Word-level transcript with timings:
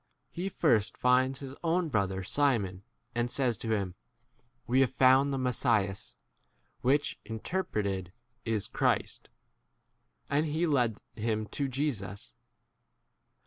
He 0.31 0.49
first 0.49 0.97
finds 0.97 1.41
his 1.41 1.53
own 1.63 1.89
brother 1.89 2.23
Simon, 2.23 2.81
and 3.13 3.29
says 3.29 3.55
to 3.59 3.69
him, 3.75 3.93
We 4.65 4.79
have 4.79 4.91
found 4.91 5.31
the 5.31 5.37
Mes 5.37 5.63
sias 5.63 6.15
(which 6.81 7.19
interpreted 7.23 8.11
is 8.43 8.65
a 8.65 8.71
Christ). 8.71 9.29
42 10.29 10.35
And 10.37 10.45
he 10.55 10.65
led 10.65 10.97
him 11.13 11.45
to 11.49 11.67
Jesus. 11.67 12.33